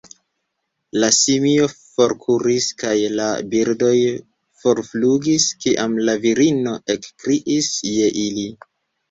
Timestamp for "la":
1.01-1.09, 3.19-3.27, 6.09-6.17